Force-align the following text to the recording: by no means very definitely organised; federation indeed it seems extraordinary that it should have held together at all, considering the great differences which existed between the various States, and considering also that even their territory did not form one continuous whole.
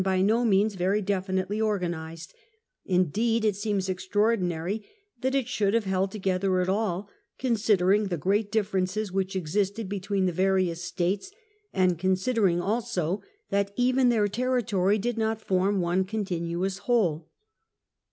by 0.03 0.19
no 0.19 0.43
means 0.43 0.73
very 0.73 0.99
definitely 0.99 1.61
organised; 1.61 2.31
federation 2.31 3.01
indeed 3.05 3.45
it 3.45 3.55
seems 3.55 3.87
extraordinary 3.87 4.83
that 5.19 5.35
it 5.35 5.47
should 5.47 5.75
have 5.75 5.83
held 5.83 6.09
together 6.11 6.59
at 6.59 6.67
all, 6.67 7.07
considering 7.37 8.07
the 8.07 8.17
great 8.17 8.51
differences 8.51 9.11
which 9.11 9.35
existed 9.35 9.87
between 9.87 10.25
the 10.25 10.31
various 10.31 10.83
States, 10.83 11.29
and 11.71 11.99
considering 11.99 12.59
also 12.59 13.21
that 13.51 13.71
even 13.75 14.09
their 14.09 14.27
territory 14.27 14.97
did 14.97 15.19
not 15.19 15.39
form 15.39 15.79
one 15.79 16.03
continuous 16.03 16.79
whole. 16.79 17.29